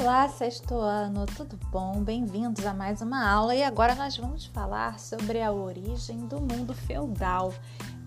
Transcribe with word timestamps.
Olá, 0.00 0.26
sexto 0.30 0.76
ano, 0.76 1.26
tudo 1.26 1.58
bom? 1.70 2.02
Bem-vindos 2.02 2.64
a 2.64 2.72
mais 2.72 3.02
uma 3.02 3.30
aula 3.30 3.54
e 3.54 3.62
agora 3.62 3.94
nós 3.94 4.16
vamos 4.16 4.46
falar 4.46 4.98
sobre 4.98 5.42
a 5.42 5.52
origem 5.52 6.26
do 6.26 6.40
mundo 6.40 6.72
feudal, 6.72 7.52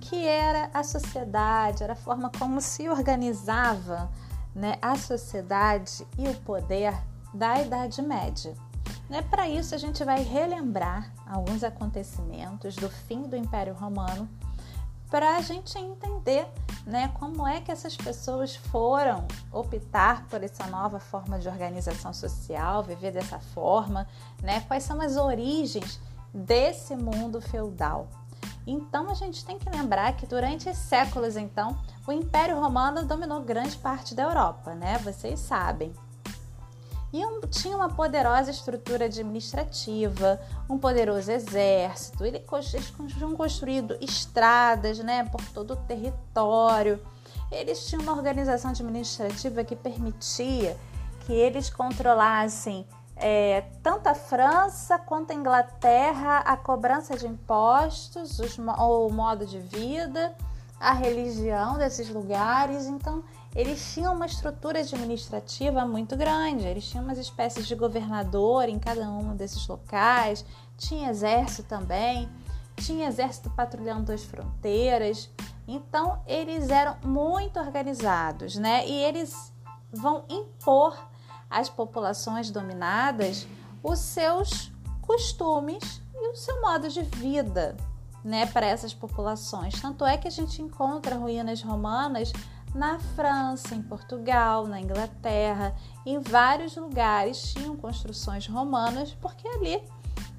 que 0.01 0.26
era 0.26 0.71
a 0.74 0.83
sociedade, 0.83 1.83
era 1.83 1.94
a 1.94 1.96
forma 1.96 2.31
como 2.40 2.60
se 2.60 2.90
organizava 2.90 4.10
né, 4.56 4.79
a 4.81 4.96
sociedade 4.96 6.03
e 6.17 6.28
o 6.28 6.33
poder 6.37 6.96
da 7.31 7.62
Idade 7.62 8.01
Média. 8.01 8.55
Né, 9.07 9.21
Para 9.21 9.47
isso, 9.47 9.75
a 9.75 9.78
gente 9.78 10.03
vai 10.03 10.23
relembrar 10.23 11.13
alguns 11.28 11.63
acontecimentos 11.63 12.75
do 12.75 12.89
fim 12.89 13.21
do 13.21 13.37
Império 13.37 13.75
Romano 13.75 14.28
para 15.13 15.35
a 15.37 15.41
gente 15.41 15.77
entender 15.77 16.48
né, 16.88 17.12
como 17.20 17.45
é 17.48 17.62
que 17.62 17.71
essas 17.71 17.95
pessoas 17.95 18.55
foram 18.55 19.27
optar 19.52 20.26
por 20.26 20.44
essa 20.44 20.66
nova 20.66 20.99
forma 20.99 21.38
de 21.38 21.48
organização 21.48 22.12
social, 22.12 22.81
viver 22.81 23.12
dessa 23.12 23.38
forma, 23.38 24.07
né, 24.41 24.62
quais 24.62 24.81
são 24.81 24.99
as 24.99 25.16
origens 25.16 25.99
desse 26.34 26.95
mundo 26.95 27.40
feudal. 27.40 28.07
Então 28.66 29.07
a 29.07 29.13
gente 29.13 29.45
tem 29.45 29.59
que 29.59 29.70
lembrar 29.70 30.13
que 30.13 30.26
durante 30.26 30.73
séculos 30.73 31.38
então 31.38 31.77
o 32.07 32.12
Império 32.12 32.59
Romano 32.59 33.05
dominou 33.05 33.43
grande 33.43 33.77
parte 33.77 34.16
da 34.16 34.23
Europa, 34.23 34.73
né? 34.73 34.98
Vocês 34.98 35.40
sabem 35.40 35.93
e 37.13 37.23
um, 37.23 37.41
tinha 37.41 37.77
uma 37.77 37.90
poderosa 37.90 38.49
estrutura 38.49 39.05
administrativa, 39.05 40.41
um 40.67 40.80
poderoso 40.80 41.31
exército. 41.31 42.26
Eles 42.26 42.44
tinham 43.16 43.35
construído 43.35 43.95
estradas 44.02 44.98
né, 44.98 45.23
por 45.26 45.45
todo 45.49 45.73
o 45.73 45.76
território. 45.76 46.99
Eles 47.52 47.85
tinham 47.85 48.02
uma 48.02 48.13
organização 48.13 48.71
administrativa 48.71 49.63
que 49.63 49.76
permitia 49.76 50.76
que 51.20 51.32
eles 51.32 51.70
controlassem 51.70 52.88
é, 53.16 53.63
tanto 53.84 54.07
a 54.07 54.16
França 54.16 54.98
quanto 54.98 55.32
a 55.32 55.35
Inglaterra, 55.35 56.40
a 56.40 56.57
cobrança 56.57 57.16
de 57.16 57.27
impostos, 57.27 58.40
os, 58.40 58.57
o 58.57 59.10
modo 59.10 59.45
de 59.45 59.60
vida, 59.60 60.35
a 60.79 60.93
religião 60.93 61.77
desses 61.77 62.10
lugares. 62.10 62.88
Então, 62.88 63.23
eles 63.55 63.93
tinham 63.93 64.13
uma 64.13 64.25
estrutura 64.25 64.79
administrativa 64.79 65.85
muito 65.85 66.15
grande, 66.15 66.65
eles 66.65 66.89
tinham 66.89 67.03
umas 67.03 67.17
espécies 67.17 67.67
de 67.67 67.75
governador 67.75 68.67
em 68.67 68.79
cada 68.79 69.07
um 69.09 69.35
desses 69.35 69.67
locais, 69.67 70.43
tinha 70.77 71.09
exército 71.09 71.67
também, 71.67 72.29
tinha 72.77 73.07
exército 73.07 73.49
patrulhando 73.51 74.11
as 74.11 74.23
fronteiras. 74.23 75.29
Então, 75.67 76.21
eles 76.25 76.69
eram 76.69 76.97
muito 77.05 77.59
organizados, 77.59 78.55
né? 78.55 78.87
E 78.87 79.03
eles 79.03 79.53
vão 79.91 80.25
impor 80.27 80.97
às 81.49 81.69
populações 81.69 82.49
dominadas 82.49 83.47
os 83.83 83.99
seus 83.99 84.71
costumes 85.01 86.01
e 86.15 86.29
o 86.29 86.35
seu 86.35 86.61
modo 86.61 86.89
de 86.89 87.03
vida, 87.03 87.77
né, 88.23 88.45
para 88.47 88.65
essas 88.65 88.93
populações. 88.93 89.79
Tanto 89.79 90.05
é 90.05 90.17
que 90.17 90.27
a 90.27 90.31
gente 90.31 90.61
encontra 90.61 91.15
ruínas 91.15 91.61
romanas 91.61 92.31
na 92.73 92.99
França, 93.16 93.75
em 93.75 93.81
Portugal, 93.81 94.66
na 94.67 94.81
Inglaterra, 94.81 95.75
em 96.05 96.19
vários 96.19 96.75
lugares 96.75 97.53
tinham 97.53 97.75
construções 97.75 98.47
romanas, 98.47 99.13
porque 99.21 99.47
ali 99.47 99.81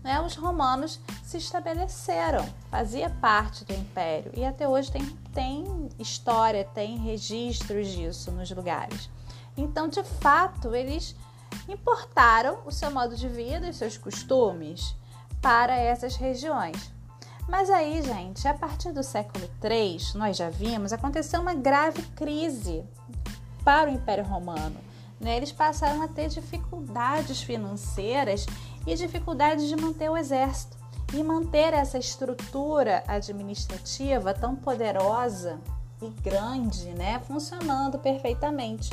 né, 0.03 0.21
os 0.21 0.37
romanos 0.37 1.01
se 1.23 1.39
estabeleceram, 1.39 2.45
fazia 2.71 3.09
parte 3.09 3.65
do 3.65 3.73
império 3.73 4.33
e 4.35 4.45
até 4.45 4.69
hoje 4.69 4.91
tem, 4.91 5.05
tem 5.33 5.89
história, 5.99 6.65
tem 6.75 6.99
registros 6.99 7.89
disso 7.89 8.31
nos 8.31 8.51
lugares. 8.51 9.09
Então, 9.57 9.89
de 9.89 10.03
fato, 10.03 10.75
eles 10.75 11.17
importaram 11.69 12.59
o 12.67 12.71
seu 12.71 12.91
modo 12.91 13.17
de 13.17 13.29
vida 13.29 13.69
e 13.69 13.73
seus 13.73 13.97
costumes 13.97 14.95
para 15.41 15.77
essas 15.77 16.17
regiões. 16.17 16.94
Mas 17.49 17.69
aí, 17.69 18.03
gente, 18.03 18.49
a 18.49 18.55
partir 18.55 18.93
do 18.93 19.03
século 19.03 19.49
III, 19.63 19.99
nós 20.15 20.37
já 20.37 20.49
vimos, 20.49 20.93
aconteceu 20.93 21.41
uma 21.41 21.55
grave 21.55 22.03
crise 22.17 22.85
para 23.63 23.91
o 23.91 23.95
Império 23.95 24.25
Romano. 24.25 24.77
Né? 25.21 25.37
Eles 25.37 25.53
passaram 25.53 26.03
a 26.03 26.09
ter 26.09 26.29
dificuldades 26.29 27.43
financeiras 27.43 28.47
e 28.87 28.95
dificuldades 28.95 29.69
de 29.69 29.77
manter 29.77 30.11
o 30.11 30.17
exército 30.17 30.77
e 31.13 31.23
manter 31.23 31.73
essa 31.75 31.99
estrutura 31.99 33.05
administrativa 33.07 34.35
tão 34.35 34.57
poderosa 34.57 35.61
e 36.03 36.09
grande, 36.09 36.91
né, 36.91 37.21
funcionando 37.21 37.99
perfeitamente. 37.99 38.91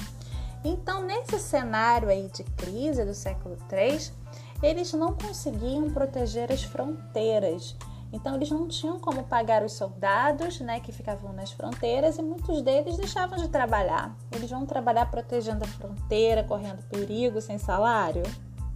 Então, 0.64 1.02
nesse 1.02 1.40
cenário 1.40 2.10
aí 2.10 2.30
de 2.32 2.44
crise 2.44 3.04
do 3.04 3.14
século 3.14 3.58
III, 3.72 4.12
eles 4.62 4.94
não 4.94 5.14
conseguiam 5.14 5.90
proteger 5.90 6.52
as 6.52 6.64
fronteiras 6.64 7.76
então 8.14 8.36
eles 8.36 8.52
não 8.52 8.68
tinham 8.68 9.00
como 9.00 9.24
pagar 9.24 9.64
os 9.64 9.74
soldados, 9.74 10.60
né, 10.60 10.80
que 10.80 10.92
ficavam 10.92 11.32
nas 11.32 11.52
fronteiras 11.52 12.18
e 12.18 12.22
muitos 12.22 12.62
deles 12.62 12.98
deixavam 12.98 13.38
de 13.38 13.48
trabalhar. 13.48 14.16
Eles 14.32 14.50
vão 14.50 14.66
trabalhar 14.66 15.10
protegendo 15.10 15.64
a 15.64 15.68
fronteira, 15.68 16.44
correndo 16.44 16.84
perigo, 16.90 17.40
sem 17.40 17.58
salário. 17.58 18.24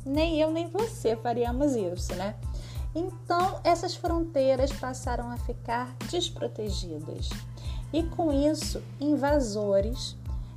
Nem 0.05 0.39
eu 0.39 0.51
nem 0.51 0.69
você 0.69 1.15
faríamos 1.15 1.75
isso, 1.75 2.15
né? 2.15 2.35
Então 2.93 3.59
essas 3.63 3.95
fronteiras 3.95 4.71
passaram 4.71 5.29
a 5.29 5.37
ficar 5.37 5.93
desprotegidas. 6.09 7.29
E 7.91 8.03
com 8.03 8.31
isso, 8.31 8.81
invasores 8.99 10.15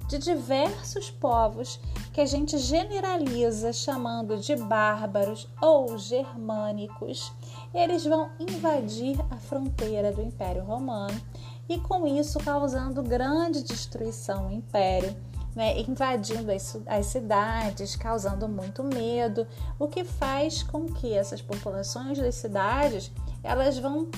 de 0.08 0.18
diversos 0.18 1.10
povos 1.10 1.78
que 2.14 2.20
a 2.20 2.26
gente 2.26 2.56
generaliza 2.58 3.72
chamando 3.72 4.38
de 4.38 4.56
bárbaros 4.56 5.46
ou 5.60 5.98
germânicos, 5.98 7.30
eles 7.74 8.04
vão 8.04 8.30
invadir 8.40 9.20
a 9.30 9.36
fronteira 9.36 10.10
do 10.10 10.22
Império 10.22 10.64
Romano 10.64 11.20
e 11.68 11.78
com 11.78 12.06
isso 12.06 12.38
causando 12.40 13.02
grande 13.02 13.62
destruição 13.62 14.46
ao 14.46 14.52
Império. 14.52 15.14
Né, 15.56 15.80
invadindo 15.80 16.52
as, 16.52 16.78
as, 16.86 17.06
cidades, 17.06 17.96
causando 17.96 18.46
muito 18.48 18.84
medo, 18.84 19.44
o 19.76 19.88
que 19.88 20.04
faz 20.04 20.62
com 20.62 20.86
que 20.86 21.12
essas 21.12 21.42
populações 21.42 22.16
das 22.16 22.36
cidades 22.36 23.10
elas 23.42 23.76
vão 23.76 24.08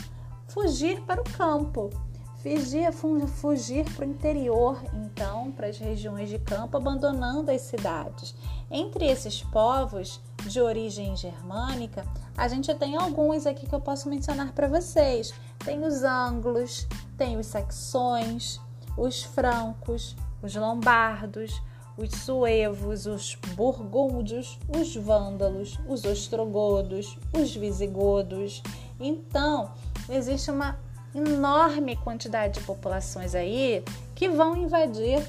fugir 0.49 1.01
para 1.03 1.22
o 1.22 1.25
campo, 1.25 1.89
fugir, 2.43 2.93
fugir 3.28 3.84
para 3.95 4.06
o 4.06 4.09
interior, 4.09 4.81
então, 4.95 5.53
para 5.53 5.67
as 5.67 5.78
regiões 5.78 6.28
de 6.28 6.39
campo, 6.39 6.77
abandonando 6.77 7.51
as 7.51 7.62
cidades. 7.62 8.34
Entre 8.71 9.06
esses 9.06 9.43
povos 9.43 10.21
de 10.47 10.61
origem 10.61 11.15
germânica, 11.17 12.05
a 12.37 12.49
gente 12.49 12.75
tem 12.75 12.97
alguns 12.97 13.47
aqui 13.47 13.67
que 13.67 13.75
eu 13.75 13.81
posso 13.81 14.09
mencionar 14.09 14.53
para 14.53 14.69
vocês. 14.69 15.34
Tem 15.65 15.84
os 15.84 16.03
anglos, 16.03 16.87
tem 17.17 17.37
os 17.37 17.47
saxões, 17.47 18.61
os 18.97 19.22
francos, 19.22 20.17
os 20.43 20.55
lombardos, 20.55 21.61
os 21.97 22.11
suevos, 22.21 23.05
os 23.05 23.34
burgúndios, 23.55 24.59
os 24.75 24.97
vândalos, 24.97 25.78
os 25.87 26.05
ostrogodos, 26.05 27.19
os 27.39 27.55
visigodos. 27.55 28.62
Então, 28.99 29.72
existe 30.09 30.51
uma 30.51 30.78
enorme 31.15 31.97
quantidade 31.97 32.60
de 32.60 32.66
populações 32.66 33.34
aí 33.34 33.84
que 34.15 34.28
vão 34.28 34.56
invadir 34.56 35.26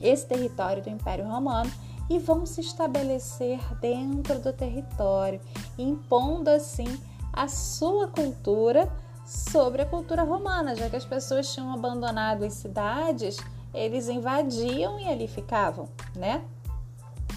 esse 0.00 0.26
território 0.26 0.82
do 0.82 0.90
Império 0.90 1.26
Romano 1.26 1.70
e 2.08 2.18
vão 2.18 2.46
se 2.46 2.60
estabelecer 2.60 3.58
dentro 3.80 4.38
do 4.38 4.52
território, 4.52 5.40
impondo 5.76 6.50
assim 6.50 7.00
a 7.32 7.48
sua 7.48 8.08
cultura 8.08 8.90
sobre 9.24 9.82
a 9.82 9.86
cultura 9.86 10.22
romana, 10.22 10.76
já 10.76 10.88
que 10.88 10.96
as 10.96 11.04
pessoas 11.04 11.52
tinham 11.52 11.72
abandonado 11.72 12.44
as 12.44 12.54
cidades, 12.54 13.36
eles 13.74 14.08
invadiam 14.08 15.00
e 15.00 15.08
ali 15.08 15.26
ficavam, 15.26 15.88
né? 16.14 16.44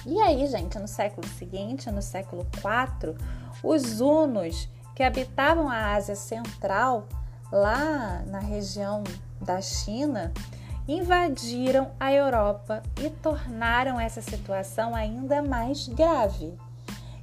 E 0.06 0.18
aí, 0.20 0.48
gente, 0.48 0.78
no 0.80 0.88
século 0.88 1.28
seguinte, 1.28 1.92
no 1.92 2.02
século 2.02 2.48
IV, 2.56 3.16
os 3.64 4.00
hunos 4.00 4.70
que 4.96 5.04
habitavam 5.04 5.68
a 5.68 5.94
Ásia 5.96 6.16
Central 6.16 7.08
lá 7.52 8.24
na 8.28 8.40
região 8.40 9.04
da 9.42 9.62
China, 9.62 10.32
invadiram 10.88 11.92
a 12.00 12.12
Europa 12.12 12.82
e 13.00 13.10
tornaram 13.10 14.00
essa 14.00 14.22
situação 14.22 14.96
ainda 14.96 15.42
mais 15.42 15.88
grave. 15.88 16.58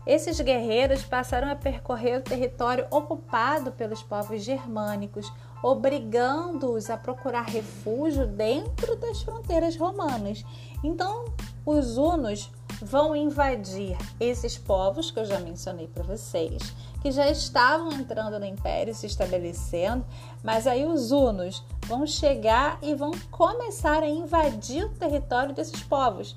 Esses 0.07 0.41
guerreiros 0.41 1.03
passaram 1.03 1.51
a 1.51 1.57
percorrer 1.57 2.19
o 2.19 2.23
território 2.23 2.87
ocupado 2.93 3.73
pelos 3.73 4.05
povos 4.05 4.45
germânicos, 4.45 5.33
obrigando-os 5.63 6.89
a 6.91 6.97
procurar 6.97 7.43
refúgio 7.43 8.25
dentro 8.25 8.95
das 8.97 9.23
fronteiras 9.23 9.77
romanas. 9.77 10.45
Então, 10.85 11.25
os 11.65 11.99
hunos 11.99 12.53
vão 12.81 13.17
invadir 13.17 13.97
esses 14.21 14.59
povos 14.59 15.11
que 15.11 15.19
eu 15.19 15.25
já 15.25 15.39
mencionei 15.41 15.89
para 15.89 16.03
vocês, 16.03 16.75
que 17.01 17.11
já 17.11 17.31
estavam 17.31 17.93
entrando 17.93 18.39
no 18.39 18.47
império, 18.47 18.95
se 18.95 19.07
estabelecendo, 19.07 20.05
mas 20.43 20.67
aí 20.67 20.85
os 20.85 21.11
hunos 21.11 21.65
vão 21.87 22.07
chegar 22.07 22.79
e 22.83 22.95
vão 22.95 23.13
começar 23.31 24.03
a 24.03 24.09
invadir 24.09 24.85
o 24.85 24.91
território 24.91 25.55
desses 25.55 25.83
povos, 25.83 26.37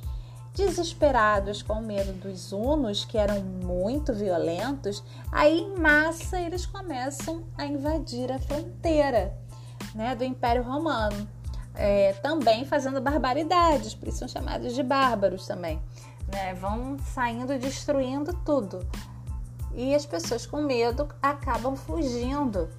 desesperados 0.54 1.62
com 1.62 1.82
medo 1.82 2.14
dos 2.14 2.52
hunos, 2.52 3.06
que 3.06 3.18
eram 3.18 3.42
muito 3.42 4.14
violentos, 4.14 5.04
aí 5.32 5.62
em 5.62 5.80
massa 5.80 6.40
eles 6.40 6.66
começam 6.66 7.44
a 7.58 7.66
invadir 7.66 8.32
a 8.32 8.40
fronteira 8.40 9.38
né, 9.94 10.16
do 10.16 10.24
Império 10.24 10.64
Romano. 10.64 11.28
É, 11.76 12.12
também 12.14 12.66
fazendo 12.66 13.00
barbaridades, 13.00 13.94
por 13.94 14.10
isso 14.10 14.18
são 14.18 14.28
chamados 14.28 14.76
de 14.76 14.84
bárbaros 14.84 15.48
também. 15.48 15.82
Né? 16.32 16.54
Vão 16.56 16.98
saindo 17.14 17.58
destruindo 17.58 18.34
tudo. 18.46 18.86
E 19.74 19.94
as 19.94 20.06
pessoas 20.06 20.46
com 20.46 20.62
medo 20.62 21.08
acabam 21.22 21.76
fugindo 21.76 22.70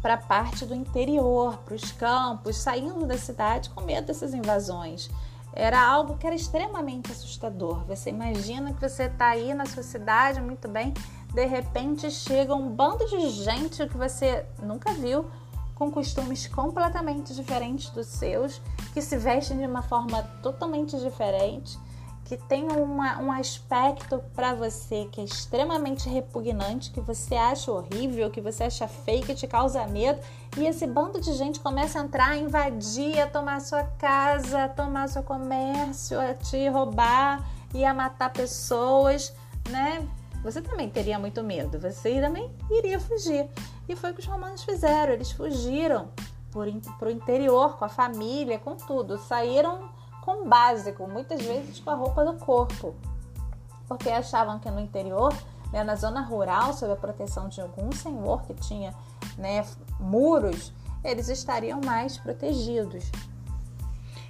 para 0.00 0.14
a 0.14 0.18
parte 0.18 0.64
do 0.64 0.74
interior, 0.74 1.58
para 1.64 1.74
os 1.74 1.90
campos, 1.92 2.56
saindo 2.58 3.06
da 3.06 3.18
cidade 3.18 3.70
com 3.70 3.82
medo 3.82 4.06
dessas 4.06 4.32
invasões. 4.32 5.10
Era 5.52 5.84
algo 5.84 6.16
que 6.16 6.26
era 6.26 6.36
extremamente 6.36 7.10
assustador. 7.10 7.84
Você 7.86 8.10
imagina 8.10 8.72
que 8.72 8.88
você 8.88 9.04
está 9.04 9.28
aí 9.28 9.52
na 9.54 9.66
sua 9.66 9.82
cidade 9.82 10.40
muito 10.40 10.68
bem, 10.68 10.92
de 11.34 11.44
repente 11.44 12.10
chega 12.10 12.54
um 12.54 12.68
bando 12.68 13.04
de 13.08 13.30
gente 13.30 13.86
que 13.88 13.96
você 13.96 14.46
nunca 14.62 14.92
viu, 14.92 15.26
com 15.74 15.90
costumes 15.90 16.46
completamente 16.46 17.34
diferentes 17.34 17.90
dos 17.90 18.06
seus, 18.06 18.60
que 18.94 19.02
se 19.02 19.16
vestem 19.16 19.58
de 19.58 19.66
uma 19.66 19.82
forma 19.82 20.22
totalmente 20.42 20.98
diferente, 20.98 21.78
que 22.26 22.36
tem 22.36 22.64
uma, 22.72 23.18
um 23.18 23.30
aspecto 23.30 24.20
para 24.34 24.52
você 24.52 25.08
que 25.12 25.20
é 25.20 25.24
extremamente 25.24 26.08
repugnante, 26.08 26.90
que 26.90 27.00
você 27.00 27.36
acha 27.36 27.70
horrível, 27.70 28.30
que 28.32 28.40
você 28.40 28.64
acha 28.64 28.88
feio, 28.88 29.24
que 29.24 29.32
te 29.32 29.46
causa 29.46 29.86
medo, 29.86 30.20
e 30.56 30.66
esse 30.66 30.88
bando 30.88 31.20
de 31.20 31.32
gente 31.34 31.60
começa 31.60 32.00
a 32.00 32.02
entrar, 32.02 32.30
a 32.30 32.36
invadir, 32.36 33.20
a 33.20 33.28
tomar 33.28 33.60
sua 33.60 33.84
casa, 33.84 34.64
a 34.64 34.68
tomar 34.68 35.08
seu 35.08 35.22
comércio, 35.22 36.18
a 36.20 36.34
te 36.34 36.68
roubar 36.68 37.48
e 37.72 37.84
a 37.84 37.94
matar 37.94 38.32
pessoas, 38.32 39.32
né? 39.70 40.04
Você 40.42 40.60
também 40.60 40.90
teria 40.90 41.20
muito 41.20 41.44
medo, 41.44 41.78
você 41.78 42.20
também 42.20 42.50
iria 42.70 42.98
fugir. 42.98 43.48
E 43.88 43.94
foi 43.94 44.10
o 44.10 44.14
que 44.14 44.20
os 44.20 44.26
romanos 44.26 44.64
fizeram, 44.64 45.12
eles 45.12 45.30
fugiram 45.30 46.08
para 46.98 47.08
o 47.08 47.10
interior, 47.10 47.76
com 47.76 47.84
a 47.84 47.88
família, 47.88 48.58
com 48.58 48.74
tudo, 48.74 49.16
saíram 49.16 49.94
com 50.26 50.48
básico, 50.48 51.06
muitas 51.06 51.40
vezes 51.40 51.78
com 51.78 51.88
a 51.88 51.94
roupa 51.94 52.24
do 52.24 52.34
corpo, 52.34 52.96
porque 53.86 54.10
achavam 54.10 54.58
que 54.58 54.68
no 54.68 54.80
interior, 54.80 55.32
né, 55.72 55.84
na 55.84 55.94
zona 55.94 56.20
rural, 56.20 56.72
sob 56.72 56.92
a 56.92 56.96
proteção 56.96 57.48
de 57.48 57.60
algum 57.60 57.92
senhor 57.92 58.42
que 58.42 58.52
tinha 58.54 58.92
né, 59.38 59.64
muros, 60.00 60.72
eles 61.04 61.28
estariam 61.28 61.80
mais 61.80 62.18
protegidos. 62.18 63.04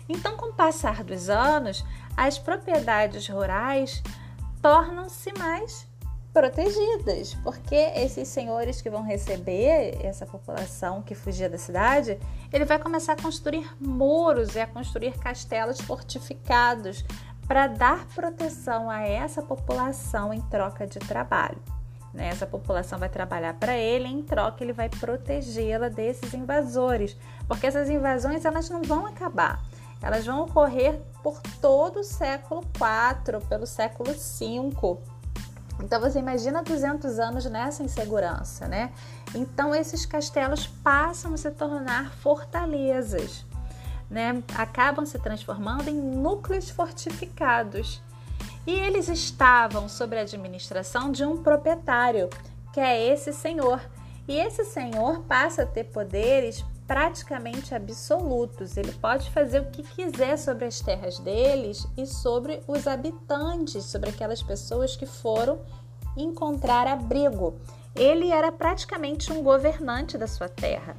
Então, 0.06 0.36
com 0.36 0.50
o 0.50 0.52
passar 0.52 1.02
dos 1.02 1.30
anos, 1.30 1.82
as 2.14 2.38
propriedades 2.38 3.26
rurais 3.26 4.02
tornam-se 4.60 5.32
mais 5.38 5.88
protegidas, 6.36 7.32
porque 7.42 7.74
esses 7.74 8.28
senhores 8.28 8.82
que 8.82 8.90
vão 8.90 9.02
receber 9.02 9.96
essa 10.04 10.26
população 10.26 11.00
que 11.00 11.14
fugia 11.14 11.48
da 11.48 11.56
cidade, 11.56 12.18
ele 12.52 12.66
vai 12.66 12.78
começar 12.78 13.14
a 13.14 13.22
construir 13.22 13.66
muros 13.80 14.54
e 14.54 14.60
a 14.60 14.66
construir 14.66 15.18
castelos 15.18 15.80
fortificados 15.80 17.02
para 17.48 17.68
dar 17.68 18.04
proteção 18.08 18.90
a 18.90 19.00
essa 19.00 19.40
população 19.40 20.30
em 20.30 20.42
troca 20.42 20.86
de 20.86 20.98
trabalho. 20.98 21.56
Né? 22.12 22.28
Essa 22.28 22.46
população 22.46 22.98
vai 22.98 23.08
trabalhar 23.08 23.54
para 23.54 23.74
ele, 23.74 24.06
em 24.06 24.22
troca 24.22 24.62
ele 24.62 24.74
vai 24.74 24.90
protegê-la 24.90 25.88
desses 25.88 26.34
invasores, 26.34 27.16
porque 27.48 27.66
essas 27.66 27.88
invasões 27.88 28.44
elas 28.44 28.68
não 28.68 28.82
vão 28.82 29.06
acabar. 29.06 29.64
Elas 30.02 30.26
vão 30.26 30.42
ocorrer 30.42 31.00
por 31.22 31.40
todo 31.62 32.00
o 32.00 32.04
século 32.04 32.60
IV, 32.60 33.40
pelo 33.48 33.66
século 33.66 34.12
V. 34.12 35.15
Então 35.80 36.00
você 36.00 36.18
imagina 36.18 36.62
200 36.62 37.18
anos 37.18 37.44
nessa 37.46 37.82
insegurança, 37.82 38.66
né? 38.66 38.92
Então 39.34 39.74
esses 39.74 40.06
castelos 40.06 40.66
passam 40.66 41.34
a 41.34 41.36
se 41.36 41.50
tornar 41.50 42.12
fortalezas, 42.12 43.44
né? 44.10 44.42
Acabam 44.54 45.04
se 45.04 45.18
transformando 45.18 45.88
em 45.88 46.00
núcleos 46.00 46.70
fortificados. 46.70 48.02
E 48.66 48.72
eles 48.72 49.08
estavam 49.08 49.88
sob 49.88 50.16
a 50.18 50.22
administração 50.22 51.12
de 51.12 51.24
um 51.24 51.40
proprietário, 51.40 52.28
que 52.72 52.80
é 52.80 53.12
esse 53.12 53.32
senhor. 53.32 53.80
E 54.26 54.36
esse 54.36 54.64
senhor 54.64 55.20
passa 55.20 55.62
a 55.62 55.66
ter 55.66 55.84
poderes 55.84 56.64
praticamente 56.86 57.74
absolutos. 57.74 58.76
Ele 58.76 58.92
pode 58.92 59.30
fazer 59.30 59.60
o 59.60 59.70
que 59.70 59.82
quiser 59.82 60.36
sobre 60.38 60.64
as 60.64 60.80
terras 60.80 61.18
deles 61.18 61.86
e 61.96 62.06
sobre 62.06 62.62
os 62.66 62.86
habitantes, 62.86 63.84
sobre 63.84 64.10
aquelas 64.10 64.42
pessoas 64.42 64.96
que 64.96 65.06
foram 65.06 65.60
encontrar 66.16 66.86
abrigo. 66.86 67.58
Ele 67.94 68.30
era 68.30 68.52
praticamente 68.52 69.32
um 69.32 69.42
governante 69.42 70.16
da 70.16 70.26
sua 70.26 70.48
terra. 70.48 70.96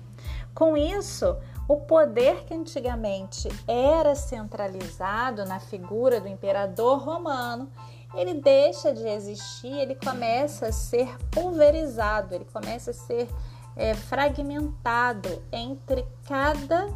Com 0.54 0.76
isso, 0.76 1.38
o 1.68 1.78
poder 1.78 2.46
que 2.46 2.54
antigamente 2.54 3.48
era 3.68 4.16
centralizado 4.16 5.46
na 5.46 5.60
figura 5.60 6.20
do 6.20 6.28
imperador 6.28 7.00
romano, 7.00 7.70
ele 8.16 8.36
deixa 8.36 8.94
de 8.94 9.08
existir, 9.08 9.72
ele 9.72 9.94
começa 9.94 10.68
a 10.68 10.72
ser 10.72 11.16
pulverizado, 11.30 12.34
ele 12.34 12.46
começa 12.46 12.92
a 12.92 12.94
ser 12.94 13.28
é, 13.78 13.94
fragmentado 13.94 15.42
entre 15.52 16.06
cada 16.28 16.90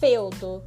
feudo, 0.00 0.62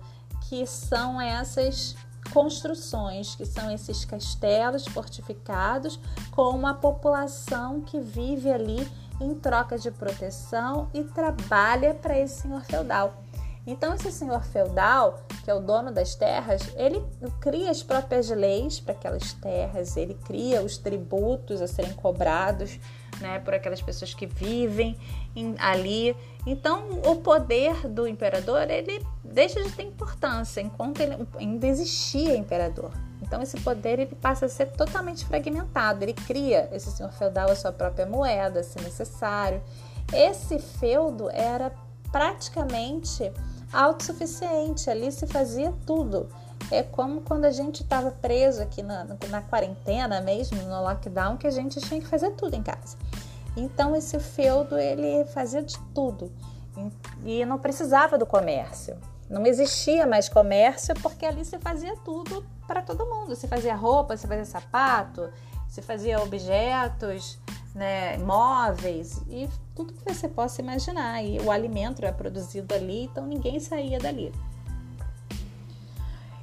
que 0.47 0.65
são 0.65 1.19
essas 1.19 1.95
construções, 2.33 3.35
que 3.35 3.45
são 3.45 3.71
esses 3.71 4.05
castelos 4.05 4.85
fortificados 4.87 5.99
com 6.31 6.49
uma 6.49 6.73
população 6.73 7.81
que 7.81 7.99
vive 7.99 8.51
ali 8.51 8.87
em 9.19 9.33
troca 9.33 9.77
de 9.77 9.89
proteção 9.89 10.89
e 10.93 11.03
trabalha 11.03 11.93
para 11.93 12.17
esse 12.17 12.41
senhor 12.41 12.63
feudal. 12.63 13.23
Então, 13.65 13.93
esse 13.93 14.11
senhor 14.13 14.43
feudal, 14.43 15.19
que 15.43 15.51
é 15.51 15.53
o 15.53 15.59
dono 15.59 15.91
das 15.91 16.15
terras, 16.15 16.61
ele 16.77 17.03
cria 17.41 17.69
as 17.69 17.83
próprias 17.83 18.29
leis 18.29 18.79
para 18.79 18.93
aquelas 18.93 19.33
terras, 19.33 19.97
ele 19.97 20.13
cria 20.13 20.61
os 20.61 20.77
tributos 20.77 21.61
a 21.61 21.67
serem 21.67 21.93
cobrados 21.93 22.79
né, 23.19 23.39
por 23.39 23.53
aquelas 23.53 23.81
pessoas 23.81 24.13
que 24.13 24.25
vivem 24.25 24.97
em, 25.35 25.55
ali. 25.57 26.15
Então, 26.45 27.01
o 27.05 27.17
poder 27.17 27.87
do 27.87 28.07
imperador 28.07 28.69
ele 28.69 29.05
deixa 29.23 29.61
de 29.61 29.71
ter 29.71 29.83
importância 29.83 30.61
enquanto 30.61 31.01
ele 31.01 31.27
ainda 31.37 31.67
existia 31.67 32.35
imperador. 32.35 32.91
Então, 33.21 33.41
esse 33.41 33.59
poder 33.59 33.99
ele 33.99 34.15
passa 34.15 34.45
a 34.45 34.49
ser 34.49 34.67
totalmente 34.67 35.25
fragmentado. 35.25 36.03
Ele 36.03 36.13
cria 36.13 36.69
esse 36.71 36.91
senhor 36.91 37.11
feudal 37.11 37.49
a 37.49 37.55
sua 37.55 37.71
própria 37.71 38.05
moeda, 38.05 38.63
se 38.63 38.79
necessário. 38.81 39.61
Esse 40.13 40.59
feudo 40.59 41.29
era 41.29 41.71
praticamente 42.11 43.31
autossuficiente. 43.73 44.89
Ali 44.89 45.11
se 45.11 45.27
fazia 45.27 45.73
tudo. 45.85 46.29
É 46.69 46.83
como 46.83 47.21
quando 47.21 47.45
a 47.45 47.51
gente 47.51 47.81
estava 47.83 48.11
preso 48.11 48.61
aqui 48.61 48.83
na, 48.83 49.07
na 49.29 49.41
quarentena 49.41 50.19
mesmo, 50.19 50.61
no 50.63 50.81
lockdown, 50.83 51.37
que 51.37 51.47
a 51.47 51.51
gente 51.51 51.79
tinha 51.79 52.01
que 52.01 52.07
fazer 52.07 52.31
tudo 52.31 52.55
em 52.55 52.63
casa. 52.63 52.97
Então 53.55 53.95
esse 53.95 54.19
feudo 54.19 54.77
ele 54.77 55.25
fazia 55.25 55.63
de 55.63 55.79
tudo 55.93 56.31
e 57.23 57.43
não 57.45 57.57
precisava 57.57 58.17
do 58.17 58.25
comércio. 58.25 58.97
Não 59.29 59.45
existia 59.45 60.05
mais 60.05 60.29
comércio 60.29 60.93
porque 61.01 61.25
ali 61.25 61.43
se 61.43 61.57
fazia 61.57 61.95
tudo 61.97 62.45
para 62.67 62.81
todo 62.81 63.05
mundo. 63.05 63.35
Se 63.35 63.47
fazia 63.47 63.75
roupa, 63.75 64.15
se 64.15 64.27
fazia 64.27 64.45
sapato, 64.45 65.29
se 65.67 65.81
fazia 65.81 66.21
objetos, 66.21 67.39
né, 67.75 68.17
móveis 68.17 69.21
e 69.29 69.49
tudo 69.75 69.93
que 69.93 70.13
você 70.13 70.27
possa 70.27 70.61
imaginar. 70.61 71.23
E 71.23 71.39
o 71.39 71.51
alimento 71.51 72.03
era 72.03 72.13
produzido 72.13 72.73
ali, 72.73 73.03
então 73.03 73.25
ninguém 73.25 73.59
saía 73.59 73.99
dali. 73.99 74.33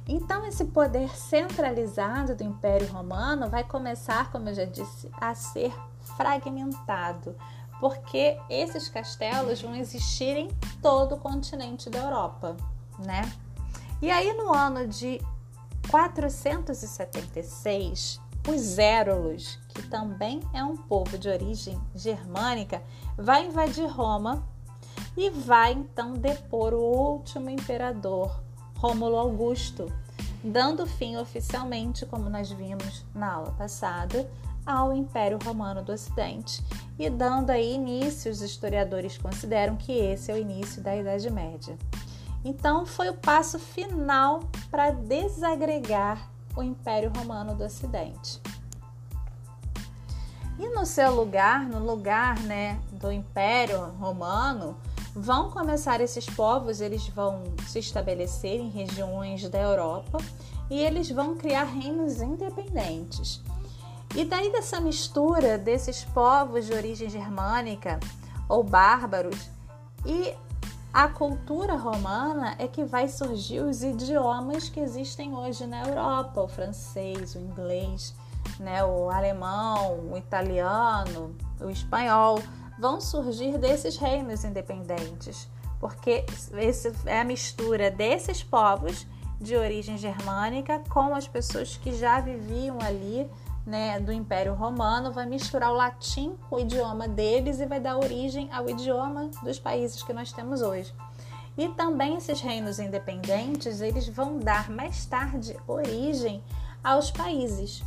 Então, 0.07 0.45
esse 0.45 0.65
poder 0.65 1.09
centralizado 1.17 2.35
do 2.35 2.43
Império 2.43 2.87
Romano 2.91 3.49
vai 3.49 3.63
começar, 3.63 4.31
como 4.31 4.49
eu 4.49 4.53
já 4.53 4.65
disse, 4.65 5.09
a 5.19 5.33
ser 5.33 5.73
fragmentado, 6.15 7.35
porque 7.79 8.37
esses 8.49 8.87
castelos 8.87 9.59
vão 9.61 9.75
existir 9.75 10.37
em 10.37 10.49
todo 10.81 11.15
o 11.15 11.19
continente 11.19 11.89
da 11.89 11.99
Europa, 11.99 12.55
né? 12.99 13.21
E 14.01 14.11
aí, 14.11 14.33
no 14.33 14.53
ano 14.53 14.85
de 14.87 15.21
476, 15.89 18.21
os 18.47 18.77
Érulos, 18.77 19.59
que 19.69 19.81
também 19.83 20.41
é 20.53 20.63
um 20.63 20.77
povo 20.77 21.17
de 21.17 21.27
origem 21.27 21.81
germânica, 21.95 22.83
vai 23.17 23.47
invadir 23.47 23.87
Roma 23.87 24.47
e 25.17 25.31
vai 25.31 25.73
então 25.73 26.13
depor 26.13 26.73
o 26.73 26.79
último 26.79 27.49
imperador, 27.49 28.44
Rômulo 28.85 29.17
Augusto, 29.17 29.91
dando 30.43 30.85
fim 30.85 31.17
oficialmente, 31.17 32.05
como 32.05 32.29
nós 32.29 32.51
vimos 32.51 33.03
na 33.15 33.33
aula 33.33 33.51
passada, 33.53 34.29
ao 34.63 34.93
Império 34.93 35.39
Romano 35.43 35.81
do 35.81 35.91
Ocidente 35.91 36.63
e 36.99 37.09
dando 37.09 37.49
aí 37.49 37.73
início, 37.73 38.31
os 38.31 38.43
historiadores 38.43 39.17
consideram 39.17 39.75
que 39.75 39.91
esse 39.91 40.31
é 40.31 40.35
o 40.35 40.37
início 40.37 40.83
da 40.83 40.95
Idade 40.95 41.31
Média. 41.31 41.75
Então 42.43 42.85
foi 42.85 43.09
o 43.09 43.15
passo 43.15 43.57
final 43.57 44.41
para 44.69 44.91
desagregar 44.91 46.29
o 46.55 46.61
Império 46.61 47.11
Romano 47.17 47.55
do 47.55 47.63
Ocidente. 47.63 48.39
E 50.59 50.69
no 50.69 50.85
seu 50.85 51.13
lugar, 51.15 51.61
no 51.61 51.79
lugar 51.79 52.39
né, 52.41 52.79
do 52.91 53.11
Império 53.11 53.83
Romano, 53.99 54.77
vão 55.15 55.49
começar 55.49 56.01
esses 56.01 56.25
povos, 56.25 56.81
eles 56.81 57.07
vão 57.07 57.43
se 57.65 57.79
estabelecer 57.79 58.59
em 58.59 58.69
regiões 58.69 59.47
da 59.49 59.59
Europa 59.59 60.17
e 60.69 60.77
eles 60.77 61.09
vão 61.09 61.35
criar 61.35 61.63
reinos 61.63 62.21
independentes. 62.21 63.41
E 64.13 64.25
daí 64.25 64.51
dessa 64.51 64.81
mistura 64.81 65.57
desses 65.57 66.03
povos 66.03 66.65
de 66.65 66.73
origem 66.73 67.09
germânica 67.09 67.97
ou 68.49 68.61
bárbaros 68.61 69.49
e 70.05 70.33
a 70.93 71.07
cultura 71.07 71.75
romana 71.75 72.55
é 72.57 72.67
que 72.67 72.83
vai 72.83 73.07
surgir 73.07 73.61
os 73.61 73.83
idiomas 73.83 74.69
que 74.69 74.79
existem 74.79 75.35
hoje 75.35 75.65
na 75.65 75.85
Europa, 75.87 76.41
o 76.41 76.47
francês, 76.47 77.35
o 77.35 77.39
inglês, 77.39 78.13
né, 78.59 78.83
o 78.83 79.09
alemão, 79.09 80.11
o 80.11 80.17
italiano, 80.17 81.35
o 81.59 81.69
espanhol, 81.69 82.39
vão 82.79 82.99
surgir 82.99 83.57
desses 83.57 83.97
reinos 83.97 84.43
independentes, 84.43 85.49
porque 85.79 86.25
esse 86.57 86.91
é 87.05 87.19
a 87.19 87.23
mistura 87.23 87.89
desses 87.89 88.43
povos 88.43 89.07
de 89.39 89.55
origem 89.55 89.97
germânica 89.97 90.81
com 90.89 91.13
as 91.13 91.27
pessoas 91.27 91.77
que 91.77 91.93
já 91.93 92.19
viviam 92.19 92.79
ali, 92.81 93.29
né, 93.65 93.99
do 93.99 94.11
Império 94.11 94.53
Romano, 94.53 95.11
vai 95.11 95.25
misturar 95.25 95.71
o 95.71 95.75
latim 95.75 96.35
com 96.49 96.57
o 96.57 96.59
idioma 96.59 97.07
deles 97.07 97.59
e 97.59 97.65
vai 97.65 97.79
dar 97.79 97.97
origem 97.97 98.49
ao 98.51 98.69
idioma 98.69 99.29
dos 99.43 99.59
países 99.59 100.03
que 100.03 100.13
nós 100.13 100.31
temos 100.31 100.61
hoje. 100.61 100.93
E 101.57 101.69
também 101.69 102.15
esses 102.15 102.41
reinos 102.41 102.79
independentes, 102.79 103.81
eles 103.81 104.07
vão 104.07 104.37
dar 104.37 104.69
mais 104.69 105.05
tarde 105.05 105.57
origem 105.67 106.43
aos 106.83 107.09
países, 107.09 107.81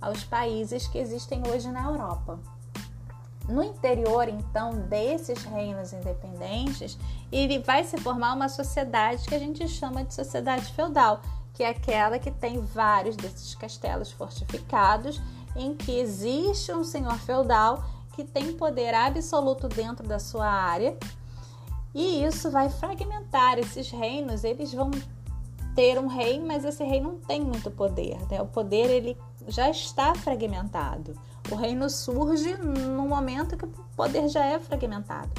aos 0.00 0.22
países 0.22 0.86
que 0.86 0.98
existem 0.98 1.42
hoje 1.48 1.70
na 1.70 1.84
Europa. 1.84 2.38
No 3.48 3.62
interior, 3.62 4.28
então, 4.28 4.72
desses 4.88 5.44
reinos 5.44 5.92
independentes, 5.92 6.98
ele 7.30 7.58
vai 7.58 7.84
se 7.84 7.98
formar 7.98 8.34
uma 8.34 8.48
sociedade 8.48 9.26
que 9.26 9.34
a 9.34 9.38
gente 9.38 9.68
chama 9.68 10.04
de 10.04 10.14
sociedade 10.14 10.72
feudal, 10.72 11.20
que 11.52 11.62
é 11.62 11.68
aquela 11.68 12.18
que 12.18 12.30
tem 12.30 12.58
vários 12.60 13.16
desses 13.16 13.54
castelos 13.54 14.10
fortificados, 14.10 15.20
em 15.54 15.74
que 15.74 15.98
existe 15.98 16.72
um 16.72 16.82
senhor 16.82 17.18
feudal 17.18 17.84
que 18.14 18.24
tem 18.24 18.52
poder 18.54 18.94
absoluto 18.94 19.68
dentro 19.68 20.06
da 20.06 20.18
sua 20.18 20.46
área, 20.46 20.96
e 21.94 22.24
isso 22.24 22.50
vai 22.50 22.68
fragmentar 22.68 23.58
esses 23.58 23.90
reinos, 23.90 24.42
eles 24.42 24.72
vão 24.72 24.90
ter 25.74 25.98
um 25.98 26.06
rei, 26.06 26.40
mas 26.40 26.64
esse 26.64 26.84
rei 26.84 27.00
não 27.00 27.18
tem 27.18 27.40
muito 27.40 27.70
poder, 27.70 28.16
né? 28.30 28.40
O 28.40 28.46
poder 28.46 28.90
ele 28.90 29.16
já 29.48 29.68
está 29.68 30.14
fragmentado. 30.14 31.18
O 31.50 31.54
reino 31.54 31.90
surge 31.90 32.56
no 32.56 33.06
momento 33.06 33.56
que 33.56 33.64
o 33.64 33.68
poder 33.96 34.28
já 34.28 34.44
é 34.44 34.58
fragmentado. 34.58 35.30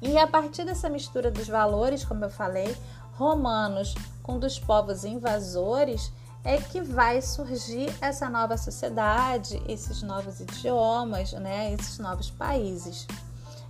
E 0.00 0.18
a 0.18 0.26
partir 0.26 0.64
dessa 0.64 0.88
mistura 0.88 1.30
dos 1.30 1.46
valores, 1.46 2.04
como 2.04 2.24
eu 2.24 2.30
falei, 2.30 2.76
romanos 3.12 3.94
com 4.22 4.38
dos 4.38 4.58
povos 4.58 5.04
invasores, 5.04 6.12
é 6.44 6.56
que 6.56 6.80
vai 6.80 7.22
surgir 7.22 7.94
essa 8.00 8.28
nova 8.28 8.56
sociedade, 8.56 9.62
esses 9.68 10.02
novos 10.02 10.40
idiomas, 10.40 11.32
né, 11.34 11.72
esses 11.72 11.98
novos 11.98 12.30
países. 12.30 13.06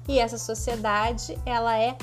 E 0.09 0.19
essa 0.19 0.39
sociedade, 0.39 1.39
ela 1.45 1.79
é 1.79 1.97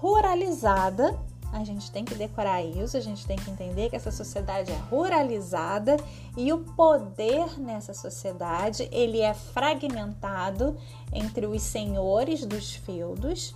ruralizada 0.00 1.16
a 1.52 1.64
gente 1.64 1.90
tem 1.90 2.04
que 2.04 2.14
decorar 2.14 2.62
isso, 2.62 2.96
a 2.96 3.00
gente 3.00 3.26
tem 3.26 3.36
que 3.36 3.50
entender 3.50 3.88
que 3.88 3.96
essa 3.96 4.10
sociedade 4.10 4.70
é 4.70 4.76
ruralizada 4.90 5.96
e 6.36 6.52
o 6.52 6.58
poder 6.58 7.58
nessa 7.58 7.94
sociedade 7.94 8.88
ele 8.92 9.20
é 9.20 9.32
fragmentado 9.32 10.76
entre 11.12 11.46
os 11.46 11.62
senhores 11.62 12.44
dos 12.44 12.74
feudos 12.74 13.54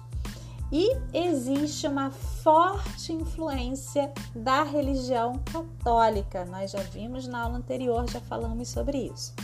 e 0.72 0.96
existe 1.12 1.86
uma 1.86 2.10
forte 2.10 3.12
influência 3.12 4.10
da 4.34 4.62
religião 4.62 5.38
católica. 5.52 6.46
Nós 6.46 6.70
já 6.70 6.80
vimos 6.80 7.28
na 7.28 7.42
aula 7.42 7.58
anterior, 7.58 8.08
já 8.08 8.20
falamos 8.22 8.68
sobre 8.68 9.10
isso. 9.14 9.34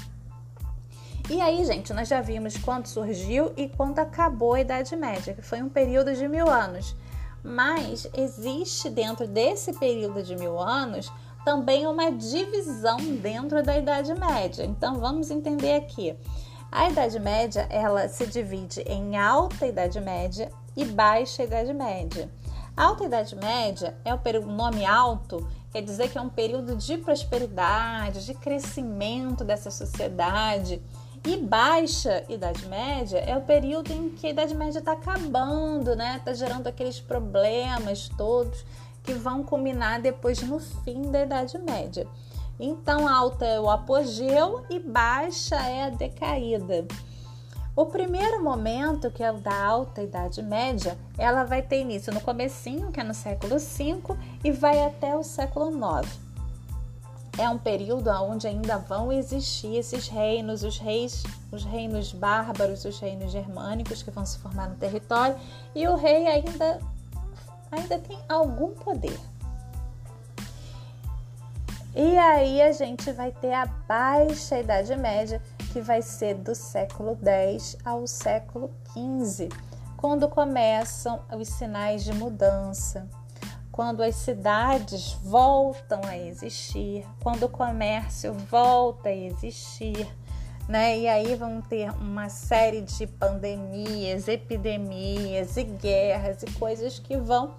E 1.28 1.42
aí, 1.42 1.62
gente, 1.66 1.92
nós 1.92 2.08
já 2.08 2.22
vimos 2.22 2.56
quando 2.56 2.86
surgiu 2.86 3.52
e 3.58 3.68
quando 3.68 3.98
acabou 3.98 4.54
a 4.54 4.62
Idade 4.62 4.96
Média, 4.96 5.34
que 5.34 5.42
foi 5.42 5.60
um 5.60 5.68
período 5.68 6.14
de 6.14 6.26
mil 6.26 6.48
anos. 6.48 6.96
Mas 7.42 8.08
existe 8.16 8.90
dentro 8.90 9.26
desse 9.26 9.72
período 9.74 10.22
de 10.22 10.36
mil 10.36 10.58
anos 10.58 11.12
também 11.44 11.86
uma 11.86 12.10
divisão 12.10 12.98
dentro 13.22 13.62
da 13.62 13.78
Idade 13.78 14.14
Média. 14.14 14.64
Então 14.64 14.96
vamos 14.96 15.30
entender 15.30 15.74
aqui. 15.74 16.16
A 16.70 16.90
Idade 16.90 17.18
Média 17.18 17.66
ela 17.70 18.08
se 18.08 18.26
divide 18.26 18.80
em 18.82 19.16
Alta 19.16 19.66
Idade 19.66 20.00
Média 20.00 20.50
e 20.76 20.84
Baixa 20.84 21.44
Idade 21.44 21.72
Média. 21.72 22.30
Alta 22.76 23.04
Idade 23.04 23.34
Média 23.34 23.96
é 24.04 24.12
o 24.14 24.46
nome 24.46 24.84
alto 24.84 25.46
quer 25.70 25.82
dizer 25.82 26.10
que 26.10 26.18
é 26.18 26.20
um 26.20 26.28
período 26.28 26.76
de 26.76 26.98
prosperidade, 26.98 28.24
de 28.24 28.34
crescimento 28.34 29.44
dessa 29.44 29.70
sociedade 29.70 30.82
e 31.26 31.36
baixa 31.36 32.24
Idade 32.28 32.66
Média 32.66 33.18
é 33.18 33.36
o 33.36 33.40
período 33.40 33.92
em 33.92 34.10
que 34.10 34.26
a 34.26 34.30
Idade 34.30 34.54
Média 34.54 34.78
está 34.78 34.92
acabando, 34.92 35.94
né? 35.94 36.16
Está 36.16 36.32
gerando 36.32 36.66
aqueles 36.66 37.00
problemas 37.00 38.08
todos 38.16 38.64
que 39.02 39.12
vão 39.12 39.42
culminar 39.42 40.00
depois 40.00 40.42
no 40.42 40.58
fim 40.58 41.10
da 41.10 41.22
Idade 41.22 41.58
Média. 41.58 42.06
Então, 42.60 43.08
alta 43.08 43.44
é 43.44 43.60
o 43.60 43.70
apogeu 43.70 44.64
e 44.68 44.78
baixa 44.78 45.56
é 45.56 45.84
a 45.84 45.90
decaída. 45.90 46.86
O 47.76 47.86
primeiro 47.86 48.42
momento, 48.42 49.10
que 49.10 49.22
é 49.22 49.30
o 49.30 49.38
da 49.38 49.54
alta 49.64 50.02
Idade 50.02 50.42
Média, 50.42 50.98
ela 51.16 51.44
vai 51.44 51.62
ter 51.62 51.80
início 51.80 52.12
no 52.12 52.20
comecinho, 52.20 52.90
que 52.90 53.00
é 53.00 53.04
no 53.04 53.14
século 53.14 53.58
V, 53.58 54.02
e 54.42 54.50
vai 54.50 54.84
até 54.84 55.16
o 55.16 55.22
século 55.22 55.70
IX 55.70 56.27
é 57.38 57.48
um 57.48 57.56
período 57.56 58.10
onde 58.10 58.48
ainda 58.48 58.78
vão 58.78 59.12
existir 59.12 59.76
esses 59.76 60.08
reinos, 60.08 60.64
os 60.64 60.78
reis, 60.78 61.22
os 61.52 61.64
reinos 61.64 62.12
bárbaros, 62.12 62.84
os 62.84 62.98
reinos 62.98 63.30
germânicos 63.30 64.02
que 64.02 64.10
vão 64.10 64.26
se 64.26 64.38
formar 64.38 64.68
no 64.68 64.74
território, 64.74 65.36
e 65.74 65.86
o 65.86 65.94
rei 65.94 66.26
ainda 66.26 66.80
ainda 67.70 67.98
tem 67.98 68.18
algum 68.28 68.74
poder. 68.74 69.18
E 71.94 72.16
aí 72.18 72.60
a 72.60 72.72
gente 72.72 73.10
vai 73.12 73.30
ter 73.30 73.52
a 73.52 73.66
baixa 73.66 74.58
Idade 74.58 74.94
Média, 74.96 75.42
que 75.72 75.80
vai 75.80 76.02
ser 76.02 76.34
do 76.34 76.54
século 76.54 77.18
X 77.22 77.76
ao 77.84 78.06
século 78.06 78.70
XV, 78.92 79.48
quando 79.96 80.28
começam 80.28 81.20
os 81.36 81.48
sinais 81.48 82.04
de 82.04 82.12
mudança, 82.12 83.08
quando 83.78 84.02
as 84.02 84.16
cidades 84.16 85.12
voltam 85.22 86.00
a 86.04 86.18
existir, 86.18 87.06
quando 87.22 87.44
o 87.44 87.48
comércio 87.48 88.32
volta 88.32 89.08
a 89.08 89.14
existir, 89.14 90.12
né? 90.68 90.98
E 90.98 91.06
aí 91.06 91.36
vão 91.36 91.60
ter 91.60 91.88
uma 91.92 92.28
série 92.28 92.80
de 92.80 93.06
pandemias, 93.06 94.26
epidemias 94.26 95.56
e 95.56 95.62
guerras 95.62 96.42
e 96.42 96.50
coisas 96.58 96.98
que 96.98 97.16
vão 97.16 97.54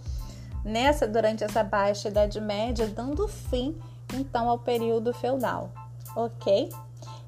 nessa 0.62 1.08
durante 1.08 1.46
essa 1.46 1.64
baixa 1.64 2.10
idade 2.10 2.42
média 2.42 2.86
dando 2.86 3.26
fim 3.26 3.80
então 4.14 4.50
ao 4.50 4.60
período 4.60 5.14
feudal, 5.14 5.72
ok? 6.18 6.68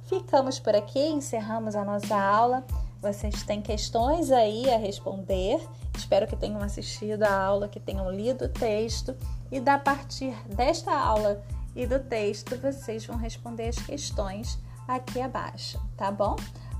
Ficamos 0.04 0.60
por 0.60 0.76
aqui, 0.76 1.00
encerramos 1.00 1.78
a 1.78 1.86
nossa 1.86 2.22
aula. 2.22 2.66
Vocês 3.02 3.42
têm 3.44 3.62
questões 3.62 4.34
aí 4.34 4.70
a 4.70 4.78
responder. 4.78 5.66
Espero 6.02 6.26
que 6.26 6.36
tenham 6.36 6.62
assistido 6.64 7.22
a 7.24 7.32
aula, 7.32 7.70
que 7.70 7.80
tenham 7.80 8.10
lido 8.10 8.46
o 8.46 8.50
texto 8.50 9.16
e 9.52 9.60
da 9.60 9.78
partir 9.78 10.36
desta 10.48 10.92
aula 10.92 11.44
e 11.76 11.86
do 11.86 12.00
texto 12.00 12.58
vocês 12.58 13.06
vão 13.06 13.18
responder 13.18 13.68
as 13.68 13.78
questões 13.78 14.58
aqui 14.88 15.22
abaixo, 15.22 15.80
tá 15.96 16.12
bom? 16.12 16.36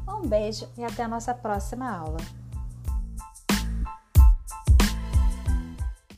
Um 0.08 0.28
beijo 0.28 0.68
e 0.76 0.84
até 0.84 1.04
a 1.04 1.08
nossa 1.08 1.36
próxima 1.36 1.96
aula. 1.96 2.18